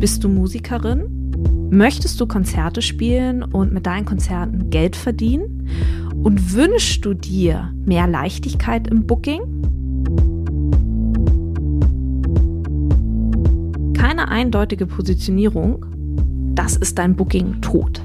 [0.00, 1.68] Bist du Musikerin?
[1.70, 5.68] Möchtest du Konzerte spielen und mit deinen Konzerten Geld verdienen?
[6.24, 9.42] Und wünschst du dir mehr Leichtigkeit im Booking?
[13.92, 15.84] Keine eindeutige Positionierung,
[16.54, 18.00] das ist dein Booking tot.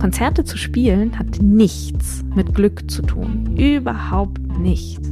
[0.00, 3.56] Konzerte zu spielen hat nichts mit Glück zu tun.
[3.56, 5.11] Überhaupt nichts.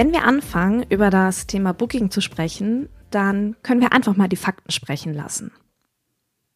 [0.00, 4.36] Wenn wir anfangen, über das Thema Booking zu sprechen, dann können wir einfach mal die
[4.36, 5.52] Fakten sprechen lassen.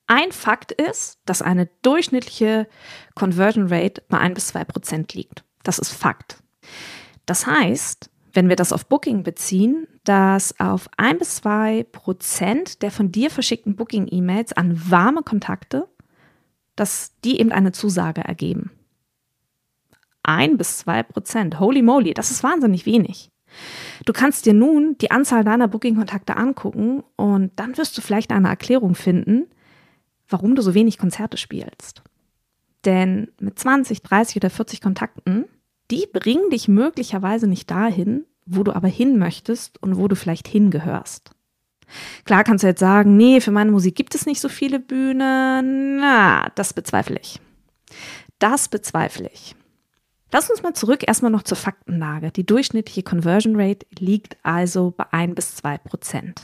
[0.07, 2.67] Ein Fakt ist, dass eine durchschnittliche
[3.15, 5.45] Conversion Rate bei 1 bis 2 Prozent liegt.
[5.63, 6.43] Das ist Fakt.
[7.27, 12.91] Das heißt, wenn wir das auf Booking beziehen, dass auf 1 bis 2 Prozent der
[12.91, 15.87] von dir verschickten Booking-E-Mails an warme Kontakte,
[16.77, 18.71] dass die eben eine Zusage ergeben.
[20.23, 23.31] 1 bis 2 Prozent, holy moly, das ist wahnsinnig wenig.
[24.05, 28.49] Du kannst dir nun die Anzahl deiner Booking-Kontakte angucken und dann wirst du vielleicht eine
[28.49, 29.47] Erklärung finden,
[30.29, 32.03] warum du so wenig Konzerte spielst.
[32.85, 35.47] Denn mit 20, 30 oder 40 Kontakten,
[35.91, 40.49] die bringen dich möglicherweise nicht dahin, wo du aber hin möchtest und wo du vielleicht
[40.49, 41.31] hingehörst.
[42.25, 45.97] Klar kannst du jetzt sagen, nee, für meine Musik gibt es nicht so viele Bühnen.
[45.99, 47.41] Na, das bezweifle ich.
[48.39, 49.55] Das bezweifle ich.
[50.35, 52.33] Lass uns mal zurück erstmal noch zur Faktenlage.
[52.33, 56.43] Die durchschnittliche Conversion Rate liegt also bei 1 bis 2 Prozent.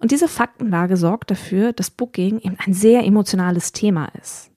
[0.00, 4.50] Und diese Faktenlage sorgt dafür, dass Booking eben ein sehr emotionales Thema ist.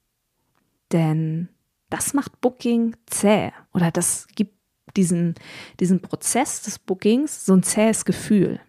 [0.91, 1.47] Denn
[1.90, 4.53] das macht Booking zäh oder das gibt
[4.97, 5.35] diesen,
[5.79, 8.59] diesen Prozess des Bookings so ein zähes Gefühl.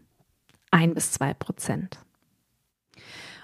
[0.70, 1.98] Ein bis zwei Prozent.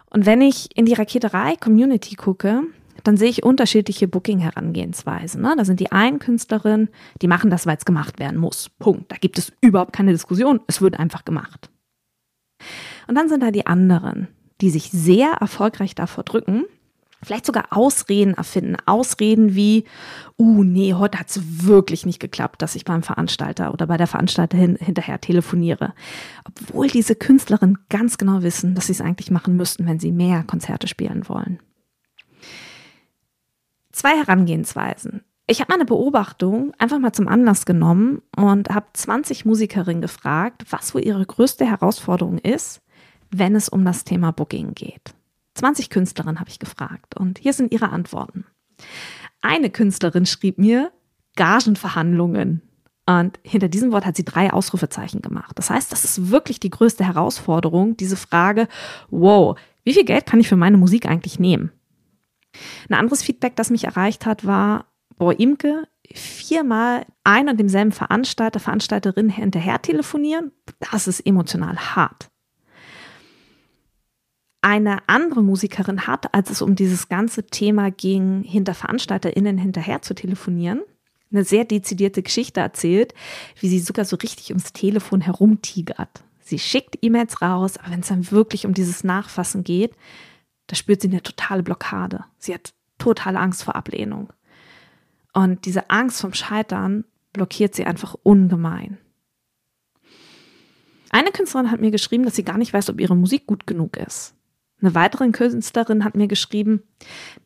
[0.08, 2.62] Und wenn ich in die Raketerei-Community gucke,
[3.04, 5.42] dann sehe ich unterschiedliche Booking-Herangehensweisen.
[5.42, 5.54] Ne?
[5.56, 6.88] Da sind die einen Künstlerinnen,
[7.20, 8.70] die machen das, weil es gemacht werden muss.
[8.78, 9.10] Punkt.
[9.10, 10.60] Da gibt es überhaupt keine Diskussion.
[10.66, 11.70] Es wird einfach gemacht.
[13.08, 14.28] Und dann sind da die anderen,
[14.60, 16.64] die sich sehr erfolgreich davor drücken,
[17.22, 18.76] vielleicht sogar Ausreden erfinden.
[18.86, 19.84] Ausreden wie,
[20.38, 24.06] uh, nee, heute hat es wirklich nicht geklappt, dass ich beim Veranstalter oder bei der
[24.06, 25.94] Veranstalterin hinterher telefoniere.
[26.44, 30.42] Obwohl diese Künstlerinnen ganz genau wissen, dass sie es eigentlich machen müssten, wenn sie mehr
[30.44, 31.60] Konzerte spielen wollen.
[34.02, 35.22] Zwei Herangehensweisen.
[35.46, 40.92] Ich habe meine Beobachtung einfach mal zum Anlass genommen und habe 20 Musikerinnen gefragt, was
[40.92, 42.82] wohl ihre größte Herausforderung ist,
[43.30, 45.14] wenn es um das Thema Booking geht.
[45.54, 48.44] 20 Künstlerinnen habe ich gefragt und hier sind ihre Antworten.
[49.40, 50.90] Eine Künstlerin schrieb mir
[51.36, 52.60] Gagenverhandlungen.
[53.06, 55.56] Und hinter diesem Wort hat sie drei Ausrufezeichen gemacht.
[55.56, 58.66] Das heißt, das ist wirklich die größte Herausforderung, diese Frage,
[59.10, 61.70] wow, wie viel Geld kann ich für meine Musik eigentlich nehmen?
[62.88, 64.86] Ein anderes Feedback, das mich erreicht hat, war,
[65.16, 70.52] boah, Imke, viermal ein und demselben Veranstalter, Veranstalterin hinterher telefonieren,
[70.90, 72.32] das ist emotional hart
[74.62, 80.14] eine andere Musikerin hat, als es um dieses ganze Thema ging, hinter VeranstalterInnen hinterher zu
[80.14, 80.82] telefonieren,
[81.30, 83.12] eine sehr dezidierte Geschichte erzählt,
[83.58, 86.22] wie sie sogar so richtig ums Telefon herumtigert.
[86.40, 89.94] Sie schickt E-Mails raus, aber wenn es dann wirklich um dieses Nachfassen geht,
[90.72, 92.24] da spürt sie eine totale Blockade.
[92.38, 94.32] Sie hat totale Angst vor Ablehnung.
[95.34, 97.04] Und diese Angst vom Scheitern
[97.34, 98.96] blockiert sie einfach ungemein.
[101.10, 103.98] Eine Künstlerin hat mir geschrieben, dass sie gar nicht weiß, ob ihre Musik gut genug
[103.98, 104.34] ist.
[104.80, 106.84] Eine weitere Künstlerin hat mir geschrieben,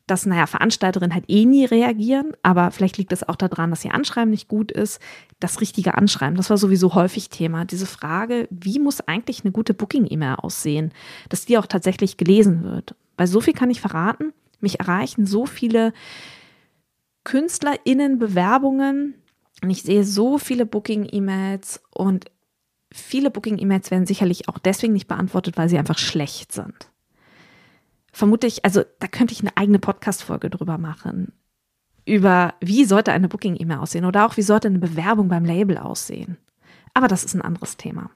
[0.07, 3.93] dass, naja, Veranstalterinnen halt eh nie reagieren, aber vielleicht liegt es auch daran, dass ihr
[3.93, 5.01] Anschreiben nicht gut ist.
[5.41, 7.65] Das richtige Anschreiben, das war sowieso häufig Thema.
[7.65, 10.93] Diese Frage, wie muss eigentlich eine gute Booking-E-Mail aussehen,
[11.29, 12.95] dass die auch tatsächlich gelesen wird.
[13.17, 15.93] Weil so viel kann ich verraten, mich erreichen so viele
[17.25, 19.15] KünstlerInnen Bewerbungen
[19.63, 22.31] und ich sehe so viele Booking-E-Mails und
[22.93, 26.91] viele Booking-E-Mails werden sicherlich auch deswegen nicht beantwortet, weil sie einfach schlecht sind.
[28.13, 31.33] Vermutlich, also da könnte ich eine eigene Podcast-Folge drüber machen.
[32.05, 36.39] Über wie sollte eine Booking-E-Mail aussehen oder auch wie sollte eine Bewerbung beim Label aussehen.
[36.95, 38.11] Aber das ist ein anderes Thema.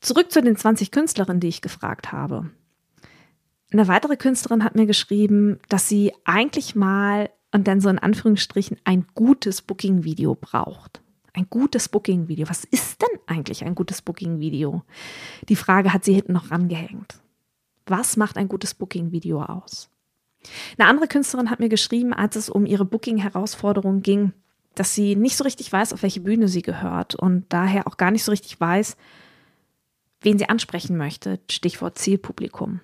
[0.00, 2.50] Zurück zu den 20 Künstlerinnen, die ich gefragt habe.
[3.72, 8.78] Eine weitere Künstlerin hat mir geschrieben, dass sie eigentlich mal und dann so in Anführungsstrichen
[8.84, 11.02] ein gutes Booking-Video braucht.
[11.32, 12.48] Ein gutes Booking-Video.
[12.48, 14.82] Was ist denn eigentlich ein gutes Booking-Video?
[15.48, 17.20] Die Frage hat sie hinten noch rangehängt.
[17.86, 19.88] Was macht ein gutes Booking-Video aus?
[20.76, 24.32] Eine andere Künstlerin hat mir geschrieben, als es um ihre Booking-Herausforderung ging,
[24.74, 28.10] dass sie nicht so richtig weiß, auf welche Bühne sie gehört und daher auch gar
[28.10, 28.96] nicht so richtig weiß,
[30.22, 31.38] wen sie ansprechen möchte.
[31.48, 32.80] Stichwort Zielpublikum.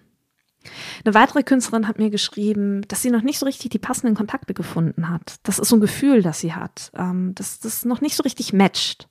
[1.04, 4.54] Eine weitere Künstlerin hat mir geschrieben, dass sie noch nicht so richtig die passenden Kontakte
[4.54, 5.36] gefunden hat.
[5.42, 8.52] Das ist so ein Gefühl, das sie hat, ähm, dass das noch nicht so richtig
[8.52, 9.08] matcht.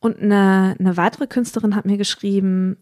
[0.00, 2.76] Und eine, eine weitere Künstlerin hat mir geschrieben,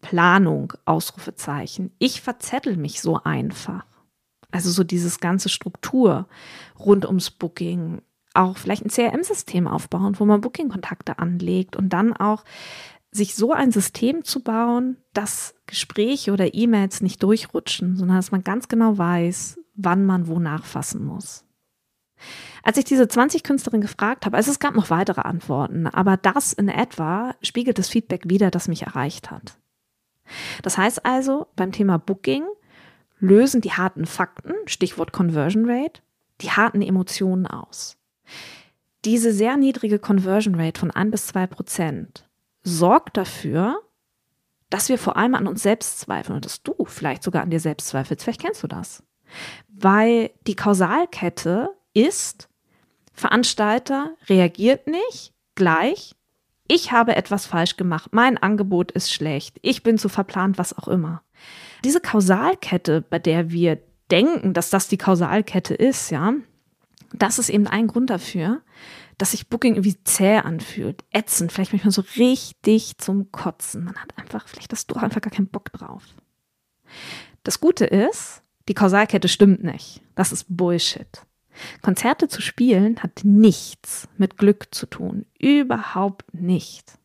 [0.00, 1.92] Planung, Ausrufezeichen.
[1.98, 3.84] Ich verzettel mich so einfach.
[4.50, 6.28] Also so dieses ganze Struktur
[6.78, 8.02] rund ums Booking,
[8.34, 12.44] auch vielleicht ein CRM-System aufbauen, wo man Booking-Kontakte anlegt und dann auch
[13.14, 18.42] sich so ein System zu bauen, dass Gespräche oder E-Mails nicht durchrutschen, sondern dass man
[18.42, 21.44] ganz genau weiß, wann man wo nachfassen muss.
[22.64, 26.52] Als ich diese 20 Künstlerinnen gefragt habe, also es gab noch weitere Antworten, aber das
[26.52, 29.58] in etwa spiegelt das Feedback wieder, das mich erreicht hat.
[30.62, 32.44] Das heißt also, beim Thema Booking
[33.20, 36.02] lösen die harten Fakten, Stichwort Conversion Rate,
[36.40, 37.96] die harten Emotionen aus.
[39.04, 42.24] Diese sehr niedrige Conversion Rate von 1 bis 2 Prozent
[42.64, 43.80] sorgt dafür,
[44.70, 47.60] dass wir vor allem an uns selbst zweifeln und dass du vielleicht sogar an dir
[47.60, 48.24] selbst zweifelst.
[48.24, 49.04] Vielleicht kennst du das.
[49.68, 52.48] Weil die Kausalkette ist,
[53.12, 56.16] Veranstalter reagiert nicht gleich,
[56.66, 60.88] ich habe etwas falsch gemacht, mein Angebot ist schlecht, ich bin zu verplant, was auch
[60.88, 61.22] immer.
[61.84, 63.78] Diese Kausalkette, bei der wir
[64.10, 66.32] denken, dass das die Kausalkette ist, ja,
[67.18, 68.62] das ist eben ein Grund dafür,
[69.18, 73.84] dass sich Booking irgendwie zäh anfühlt, ätzend, vielleicht manchmal so richtig zum Kotzen.
[73.84, 76.02] Man hat einfach, vielleicht hast du einfach gar keinen Bock drauf.
[77.44, 80.02] Das Gute ist, die Kausalkette stimmt nicht.
[80.14, 81.22] Das ist Bullshit.
[81.82, 85.26] Konzerte zu spielen hat nichts mit Glück zu tun.
[85.38, 86.98] Überhaupt nicht.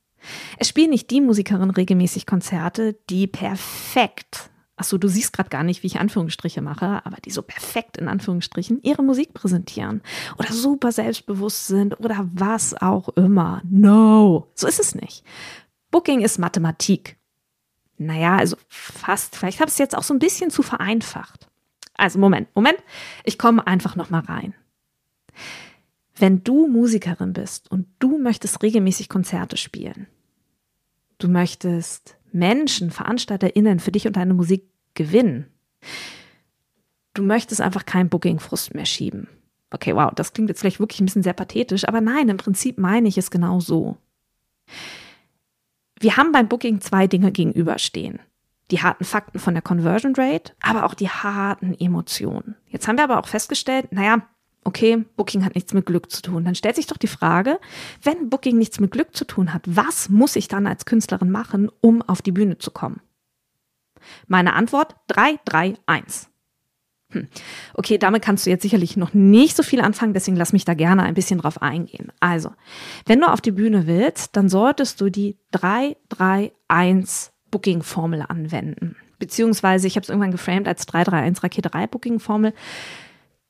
[0.57, 4.49] Es spielen nicht die Musikerinnen regelmäßig Konzerte, die perfekt
[4.79, 8.07] Achso, du siehst gerade gar nicht, wie ich Anführungsstriche mache, aber die so perfekt in
[8.07, 10.01] Anführungsstrichen ihre Musik präsentieren
[10.37, 13.61] oder super selbstbewusst sind oder was auch immer.
[13.69, 15.25] No, so ist es nicht.
[15.91, 17.17] Booking ist Mathematik.
[17.97, 19.35] Naja, also fast.
[19.35, 21.49] Vielleicht habe ich es jetzt auch so ein bisschen zu vereinfacht.
[21.95, 22.81] Also Moment, Moment.
[23.25, 24.55] Ich komme einfach noch mal rein.
[26.15, 30.07] Wenn du Musikerin bist und du möchtest regelmäßig Konzerte spielen,
[31.17, 35.47] du möchtest Menschen, VeranstalterInnen für dich und deine Musik gewinnen.
[37.13, 39.27] Du möchtest einfach keinen Booking-Frust mehr schieben.
[39.71, 42.77] Okay, wow, das klingt jetzt vielleicht wirklich ein bisschen sehr pathetisch, aber nein, im Prinzip
[42.77, 43.97] meine ich es genau so.
[45.99, 48.19] Wir haben beim Booking zwei Dinge gegenüberstehen.
[48.71, 52.55] Die harten Fakten von der Conversion Rate, aber auch die harten Emotionen.
[52.67, 54.27] Jetzt haben wir aber auch festgestellt, naja,
[54.63, 56.45] okay, Booking hat nichts mit Glück zu tun.
[56.45, 57.59] Dann stellt sich doch die Frage,
[58.03, 61.71] wenn Booking nichts mit Glück zu tun hat, was muss ich dann als Künstlerin machen,
[61.81, 63.01] um auf die Bühne zu kommen?
[64.27, 66.29] Meine Antwort 331.
[67.11, 67.27] Hm.
[67.73, 70.75] Okay, damit kannst du jetzt sicherlich noch nicht so viel anfangen, deswegen lass mich da
[70.75, 72.11] gerne ein bisschen drauf eingehen.
[72.19, 72.51] Also,
[73.07, 78.95] wenn du auf die Bühne willst, dann solltest du die 331 Booking-Formel anwenden.
[79.17, 82.53] Beziehungsweise, ich habe es irgendwann geframed als 331 Rakete Booking-Formel.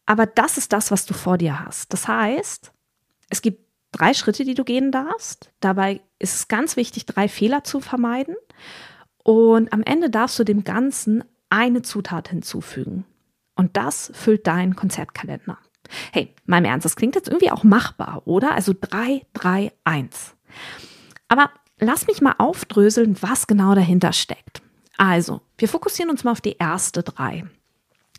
[0.09, 1.93] Aber das ist das, was du vor dir hast.
[1.93, 2.71] Das heißt,
[3.29, 5.51] es gibt drei Schritte, die du gehen darfst.
[5.59, 8.35] Dabei ist es ganz wichtig, drei Fehler zu vermeiden.
[9.23, 13.05] Und am Ende darfst du dem Ganzen eine Zutat hinzufügen.
[13.55, 15.59] Und das füllt deinen Konzertkalender.
[16.11, 18.55] Hey, im Ernst, das klingt jetzt irgendwie auch machbar, oder?
[18.55, 20.33] Also 3, 3, 1.
[21.27, 24.63] Aber lass mich mal aufdröseln, was genau dahinter steckt.
[24.97, 27.45] Also, wir fokussieren uns mal auf die erste drei.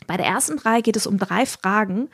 [0.07, 2.09] Bei der ersten drei geht es um drei Fragen,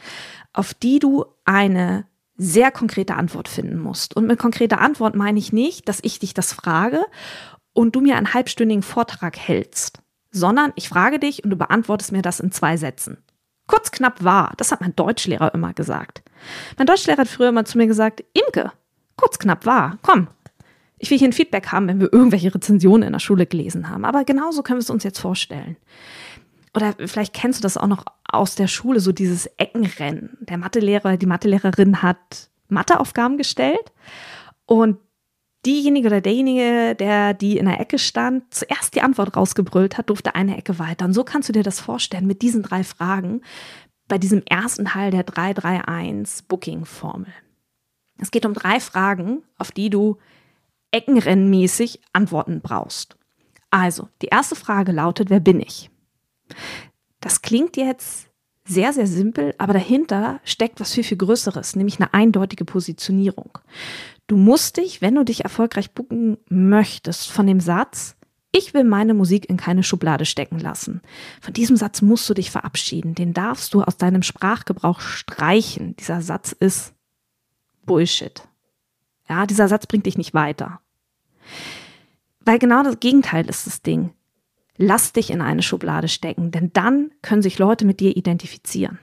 [0.54, 2.06] auf die du eine
[2.38, 4.16] sehr konkrete Antwort finden musst.
[4.16, 7.04] Und mit konkreter Antwort meine ich nicht, dass ich dich das frage
[7.74, 10.00] und du mir einen halbstündigen Vortrag hältst,
[10.32, 13.18] sondern ich frage dich und du beantwortest mir das in zwei Sätzen.
[13.66, 16.22] Kurz knapp wahr, das hat mein Deutschlehrer immer gesagt.
[16.78, 18.72] Mein Deutschlehrer hat früher immer zu mir gesagt, Imke,
[19.16, 20.28] kurz knapp wahr, komm.
[21.00, 24.04] Ich will hier ein Feedback haben, wenn wir irgendwelche Rezensionen in der Schule gelesen haben.
[24.04, 25.78] Aber genauso können wir es uns jetzt vorstellen
[26.74, 30.38] oder vielleicht kennst du das auch noch aus der Schule, so dieses Eckenrennen.
[30.42, 33.92] Der Mathelehrer, die Mathelehrerin hat Matheaufgaben gestellt
[34.66, 34.98] und
[35.66, 40.36] diejenige oder derjenige, der die in der Ecke stand, zuerst die Antwort rausgebrüllt hat, durfte
[40.36, 41.06] eine Ecke weiter.
[41.06, 43.42] Und so kannst du dir das vorstellen mit diesen drei Fragen
[44.08, 47.34] bei diesem ersten Teil der 331 Booking-Formel.
[48.20, 50.18] Es geht um drei Fragen, auf die du
[50.92, 53.18] eckenrennmäßig Antworten brauchst.
[53.70, 55.92] Also, die erste Frage lautet, wer bin ich?
[57.20, 58.28] Das klingt jetzt
[58.66, 63.58] sehr, sehr simpel, aber dahinter steckt was viel, viel Größeres, nämlich eine eindeutige Positionierung.
[64.28, 68.18] Du musst dich, wenn du dich erfolgreich booken möchtest, von dem Satz,
[68.52, 71.02] ich will meine Musik in keine Schublade stecken lassen.
[71.42, 73.14] Von diesem Satz musst du dich verabschieden.
[73.14, 75.96] Den darfst du aus deinem Sprachgebrauch streichen.
[75.98, 76.94] Dieser Satz ist
[77.86, 78.48] Bullshit.
[79.30, 80.80] Ja, dieser Satz bringt dich nicht weiter.
[82.40, 84.12] Weil genau das Gegenteil ist das Ding.
[84.78, 89.00] Lass dich in eine Schublade stecken, denn dann können sich Leute mit dir identifizieren.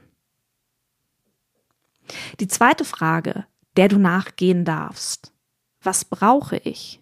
[2.40, 3.45] Die zweite Frage,
[3.76, 5.33] der du nachgehen darfst.
[5.83, 7.00] Was brauche ich?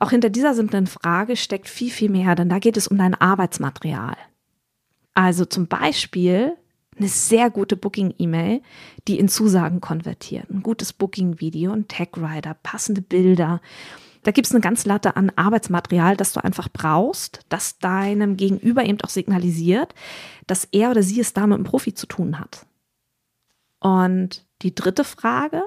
[0.00, 3.14] Auch hinter dieser simplen Frage steckt viel, viel mehr, denn da geht es um dein
[3.14, 4.16] Arbeitsmaterial.
[5.14, 6.56] Also zum Beispiel
[6.98, 8.62] eine sehr gute Booking-E-Mail,
[9.08, 10.50] die in Zusagen konvertiert.
[10.50, 13.60] Ein gutes Booking-Video, ein Tag-Rider, passende Bilder.
[14.24, 18.84] Da gibt es eine ganze Latte an Arbeitsmaterial, das du einfach brauchst, das deinem Gegenüber
[18.84, 19.94] eben auch signalisiert,
[20.46, 22.66] dass er oder sie es da mit einem Profi zu tun hat.
[23.80, 25.62] Und die dritte Frage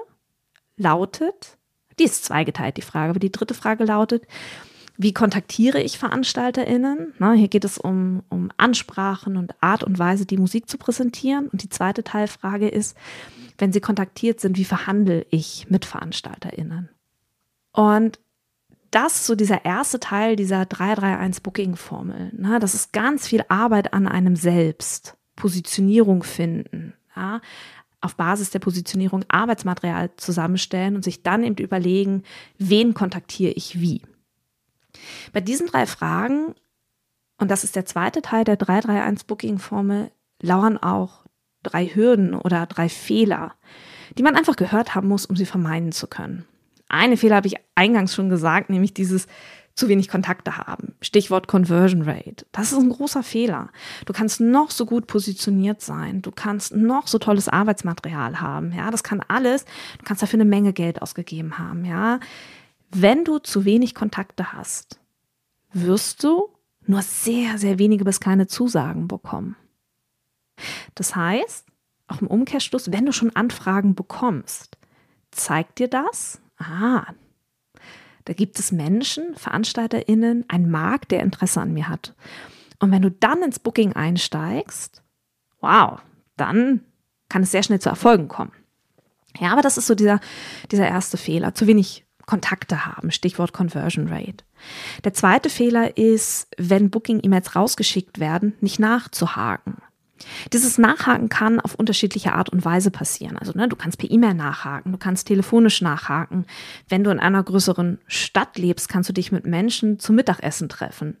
[0.76, 1.56] lautet,
[2.00, 4.26] die ist zweigeteilt, die Frage, aber die dritte Frage lautet,
[4.96, 7.14] wie kontaktiere ich VeranstalterInnen?
[7.18, 11.46] Na, hier geht es um, um Ansprachen und Art und Weise, die Musik zu präsentieren.
[11.46, 12.96] Und die zweite Teilfrage ist,
[13.58, 16.88] wenn sie kontaktiert sind, wie verhandle ich mit VeranstalterInnen?
[17.70, 18.18] Und
[18.90, 22.32] das so dieser erste Teil dieser 331 Booking-Formel.
[22.36, 22.58] Ne?
[22.58, 25.16] Das ist ganz viel Arbeit an einem selbst.
[25.36, 26.94] Positionierung finden.
[27.14, 27.40] Ja?
[28.00, 32.22] Auf Basis der Positionierung Arbeitsmaterial zusammenstellen und sich dann eben überlegen,
[32.58, 34.02] wen kontaktiere ich wie.
[35.32, 36.54] Bei diesen drei Fragen,
[37.38, 41.24] und das ist der zweite Teil der 331 Booking-Formel, lauern auch
[41.62, 43.54] drei Hürden oder drei Fehler,
[44.16, 46.46] die man einfach gehört haben muss, um sie vermeiden zu können.
[46.88, 49.26] Eine Fehler habe ich eingangs schon gesagt, nämlich dieses
[49.74, 50.94] zu wenig Kontakte haben.
[51.00, 52.44] Stichwort Conversion Rate.
[52.50, 53.70] Das ist ein großer Fehler.
[54.06, 56.20] Du kannst noch so gut positioniert sein.
[56.20, 58.72] Du kannst noch so tolles Arbeitsmaterial haben.
[58.72, 59.64] Ja, das kann alles.
[59.98, 61.84] Du kannst dafür eine Menge Geld ausgegeben haben.
[61.84, 62.18] Ja,
[62.90, 64.98] wenn du zu wenig Kontakte hast,
[65.72, 66.48] wirst du
[66.86, 69.56] nur sehr, sehr wenige bis keine Zusagen bekommen.
[70.96, 71.66] Das heißt,
[72.08, 74.76] auch im Umkehrschluss, wenn du schon Anfragen bekommst,
[75.30, 77.06] zeigt dir das, ah,
[78.24, 82.14] da gibt es Menschen, VeranstalterInnen, ein Markt, der Interesse an mir hat.
[82.78, 85.02] Und wenn du dann ins Booking einsteigst,
[85.60, 86.00] wow,
[86.36, 86.82] dann
[87.28, 88.52] kann es sehr schnell zu Erfolgen kommen.
[89.38, 90.20] Ja, aber das ist so dieser,
[90.70, 91.54] dieser erste Fehler.
[91.54, 94.44] Zu wenig Kontakte haben, Stichwort Conversion Rate.
[95.04, 99.78] Der zweite Fehler ist, wenn Booking-E-Mails rausgeschickt werden, nicht nachzuhaken.
[100.52, 103.36] Dieses Nachhaken kann auf unterschiedliche Art und Weise passieren.
[103.36, 106.46] Also ne, du kannst per E-Mail nachhaken, du kannst telefonisch nachhaken.
[106.88, 111.16] Wenn du in einer größeren Stadt lebst, kannst du dich mit Menschen zum Mittagessen treffen.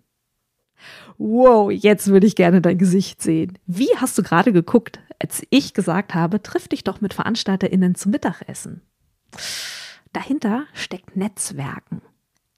[1.18, 3.58] Wow, jetzt würde ich gerne dein Gesicht sehen.
[3.66, 8.12] Wie hast du gerade geguckt, als ich gesagt habe, triff dich doch mit VeranstalterInnen zum
[8.12, 8.82] Mittagessen?
[10.12, 12.02] Dahinter steckt Netzwerken.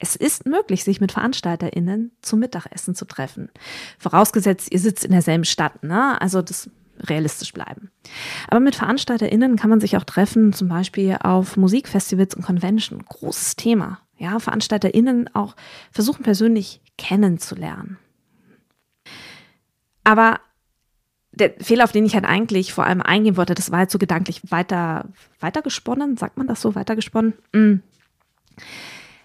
[0.03, 3.51] Es ist möglich, sich mit VeranstalterInnen zum Mittagessen zu treffen.
[3.99, 6.19] Vorausgesetzt, ihr sitzt in derselben Stadt, ne?
[6.21, 7.91] Also das realistisch bleiben.
[8.49, 13.05] Aber mit VeranstalterInnen kann man sich auch treffen, zum Beispiel auf Musikfestivals und Convention.
[13.05, 14.01] Großes Thema.
[14.17, 15.55] Ja, VeranstalterInnen auch
[15.93, 17.99] versuchen persönlich kennenzulernen.
[20.03, 20.41] Aber
[21.33, 23.99] der Fehler, auf den ich halt eigentlich vor allem eingehen wollte, das war halt so
[23.99, 25.09] gedanklich weiter,
[25.41, 27.35] weiter gesponnen, sagt man das so, weiter gesponnen?
[27.53, 27.77] Mm.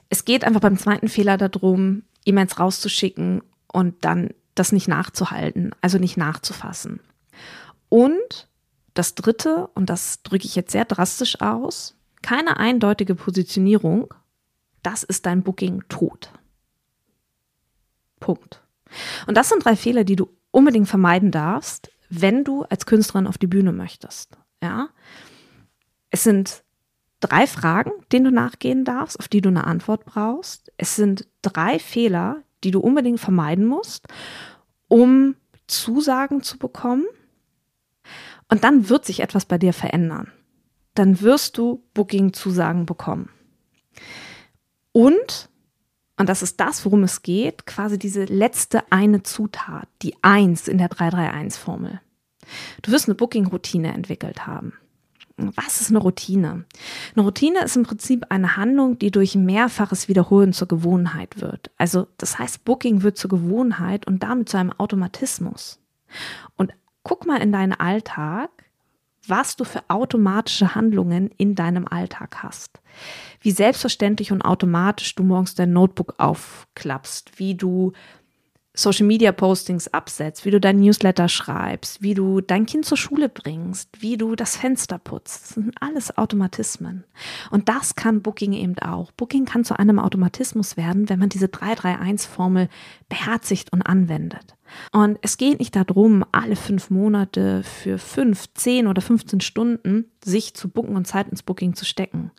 [0.10, 5.98] Es geht einfach beim zweiten Fehler darum, E-Mails rauszuschicken und dann das nicht nachzuhalten, also
[5.98, 7.00] nicht nachzufassen.
[7.90, 8.48] Und
[8.94, 14.14] das dritte, und das drücke ich jetzt sehr drastisch aus, keine eindeutige Positionierung,
[14.82, 16.32] das ist dein Booking tot.
[18.20, 18.64] Punkt.
[19.28, 23.38] Und das sind drei Fehler, die du unbedingt vermeiden darfst, wenn du als Künstlerin auf
[23.38, 24.38] die Bühne möchtest.
[24.62, 24.90] Ja?
[26.10, 26.64] Es sind
[27.20, 30.72] drei Fragen, denen du nachgehen darfst, auf die du eine Antwort brauchst.
[30.78, 34.08] Es sind drei Fehler, die du unbedingt vermeiden musst,
[34.88, 35.36] um
[35.68, 37.06] Zusagen zu bekommen.
[38.50, 40.32] Und dann wird sich etwas bei dir verändern.
[40.94, 43.30] Dann wirst du Booking-Zusagen bekommen.
[44.92, 45.50] Und,
[46.18, 50.78] und das ist das, worum es geht, quasi diese letzte eine Zutat, die Eins in
[50.78, 52.00] der 331-Formel.
[52.84, 54.74] Du wirst eine Booking-Routine entwickelt haben.
[55.38, 56.64] Was ist eine Routine?
[57.14, 61.72] Eine Routine ist im Prinzip eine Handlung, die durch mehrfaches Wiederholen zur Gewohnheit wird.
[61.78, 65.82] Also das heißt, Booking wird zur Gewohnheit und damit zu einem Automatismus.
[66.56, 66.74] Und
[67.04, 68.50] guck mal in deinen Alltag,
[69.28, 72.80] was du für automatische Handlungen in deinem Alltag hast.
[73.42, 77.92] Wie selbstverständlich und automatisch du morgens dein Notebook aufklappst, wie du
[78.76, 83.30] Social Media Postings absetzt, wie du dein Newsletter schreibst, wie du dein Kind zur Schule
[83.30, 85.44] bringst, wie du das Fenster putzt.
[85.44, 87.06] Das sind alles Automatismen.
[87.52, 89.12] Und das kann Booking eben auch.
[89.12, 92.70] Booking kann zu einem Automatismus werden, wenn man diese 331-Formel
[93.10, 94.56] beherzigt und anwendet.
[94.92, 100.54] Und es geht nicht darum, alle fünf Monate für fünf, zehn oder 15 Stunden sich
[100.54, 102.32] zu booken und Zeit ins Booking zu stecken.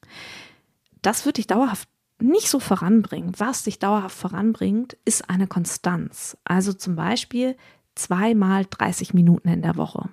[1.03, 3.33] Das wird dich dauerhaft nicht so voranbringen.
[3.37, 6.37] Was dich dauerhaft voranbringt, ist eine Konstanz.
[6.45, 7.57] Also zum Beispiel
[7.95, 10.09] zweimal 30 Minuten in der Woche.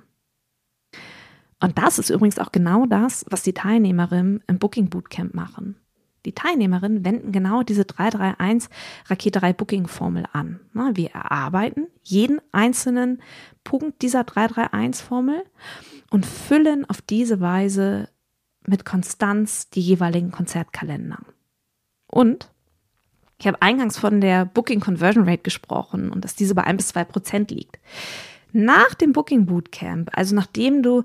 [1.59, 5.77] Und das ist übrigens auch genau das, was die Teilnehmerinnen im Booking Bootcamp machen.
[6.25, 8.69] Die Teilnehmerinnen wenden genau diese 331
[9.07, 10.59] Raketerei Booking Formel an.
[10.73, 13.21] Wir erarbeiten jeden einzelnen
[13.63, 15.43] Punkt dieser 331 Formel
[16.11, 18.09] und füllen auf diese Weise
[18.65, 21.19] mit Konstanz die jeweiligen Konzertkalender.
[22.13, 22.51] Und
[23.39, 26.89] ich habe eingangs von der Booking Conversion Rate gesprochen und dass diese bei ein bis
[26.89, 27.79] zwei Prozent liegt.
[28.51, 31.03] Nach dem Booking Bootcamp, also nachdem du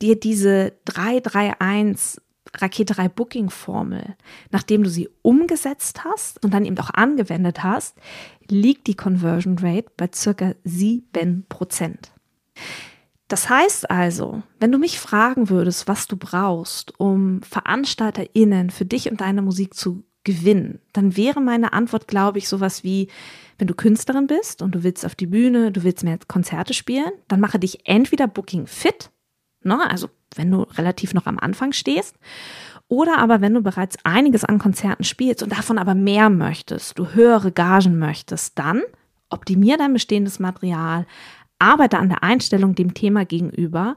[0.00, 2.22] dir diese 331
[2.54, 4.16] Raketerei Booking Formel,
[4.50, 7.98] nachdem du sie umgesetzt hast und dann eben auch angewendet hast,
[8.48, 12.10] liegt die Conversion Rate bei circa 7 Prozent.
[13.28, 19.10] Das heißt also, wenn du mich fragen würdest, was du brauchst, um VeranstalterInnen für dich
[19.10, 23.08] und deine Musik zu gewinnen, dann wäre meine Antwort, glaube ich, sowas wie,
[23.56, 27.10] wenn du Künstlerin bist und du willst auf die Bühne, du willst mehr Konzerte spielen,
[27.28, 29.10] dann mache dich entweder Booking fit,
[29.62, 32.14] ne, also wenn du relativ noch am Anfang stehst,
[32.88, 37.14] oder aber wenn du bereits einiges an Konzerten spielst und davon aber mehr möchtest, du
[37.14, 38.82] höhere Gagen möchtest, dann
[39.30, 41.06] optimier dein bestehendes Material,
[41.58, 43.96] arbeite an der Einstellung dem Thema gegenüber,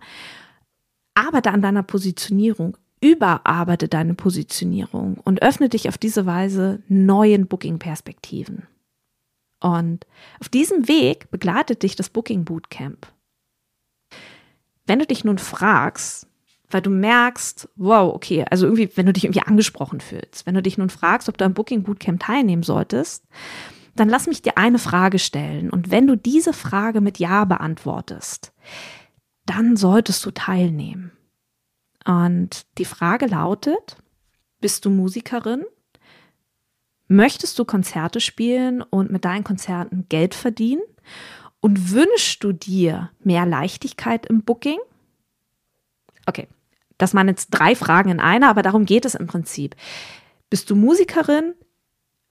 [1.13, 8.68] arbeite an deiner Positionierung, überarbeite deine Positionierung und öffne dich auf diese Weise neuen Booking-Perspektiven.
[9.60, 10.06] Und
[10.40, 13.08] auf diesem Weg begleitet dich das Booking Bootcamp.
[14.86, 16.28] Wenn du dich nun fragst,
[16.70, 20.62] weil du merkst, wow, okay, also irgendwie, wenn du dich irgendwie angesprochen fühlst, wenn du
[20.62, 23.26] dich nun fragst, ob du am Booking Bootcamp teilnehmen solltest,
[23.96, 25.70] dann lass mich dir eine Frage stellen.
[25.70, 28.54] Und wenn du diese Frage mit Ja beantwortest,
[29.46, 31.12] dann solltest du teilnehmen.
[32.06, 33.98] Und die Frage lautet,
[34.60, 35.66] bist du Musikerin?
[37.08, 40.82] Möchtest du Konzerte spielen und mit deinen Konzerten Geld verdienen?
[41.60, 44.80] Und wünschst du dir mehr Leichtigkeit im Booking?
[46.26, 46.48] Okay,
[46.98, 49.76] das waren jetzt drei Fragen in einer, aber darum geht es im Prinzip.
[50.50, 51.54] Bist du Musikerin?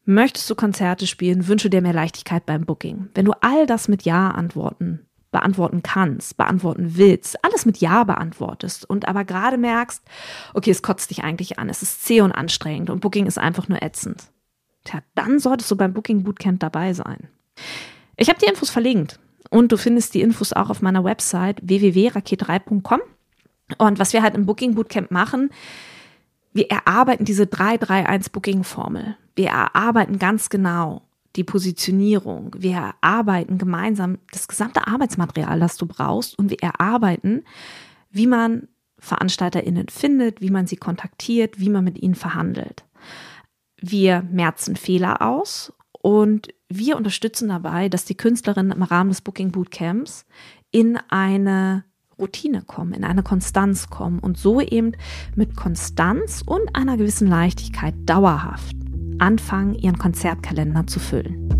[0.04, 1.46] Möchtest du Konzerte spielen?
[1.46, 3.10] Wünsche dir mehr Leichtigkeit beim Booking?
[3.14, 8.88] Wenn du all das mit Ja antworten beantworten kannst, beantworten willst, alles mit Ja beantwortest
[8.88, 10.02] und aber gerade merkst,
[10.54, 13.68] okay, es kotzt dich eigentlich an, es ist zäh und anstrengend und Booking ist einfach
[13.68, 14.24] nur ätzend.
[14.84, 17.28] Tja, dann solltest du beim Booking Bootcamp dabei sein.
[18.16, 23.00] Ich habe die Infos verlinkt und du findest die Infos auch auf meiner Website www.raket3.com.
[23.78, 25.50] Und was wir halt im Booking Bootcamp machen,
[26.52, 29.16] wir erarbeiten diese 331 Booking Formel.
[29.36, 31.02] Wir erarbeiten ganz genau,
[31.36, 32.56] die Positionierung.
[32.58, 37.44] Wir erarbeiten gemeinsam das gesamte Arbeitsmaterial, das du brauchst und wir erarbeiten,
[38.10, 42.84] wie man VeranstalterInnen findet, wie man sie kontaktiert, wie man mit ihnen verhandelt.
[43.80, 49.52] Wir merzen Fehler aus und wir unterstützen dabei, dass die Künstlerinnen im Rahmen des Booking
[49.52, 50.26] Bootcamps
[50.70, 51.84] in eine
[52.18, 54.92] Routine kommen, in eine Konstanz kommen und so eben
[55.34, 58.79] mit Konstanz und einer gewissen Leichtigkeit dauerhaft
[59.20, 61.59] anfangen, ihren Konzertkalender zu füllen.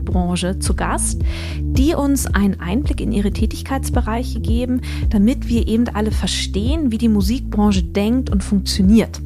[0.11, 1.21] Musikbranche zu Gast,
[1.61, 7.07] die uns einen Einblick in ihre Tätigkeitsbereiche geben, damit wir eben alle verstehen, wie die
[7.07, 9.21] Musikbranche denkt und funktioniert.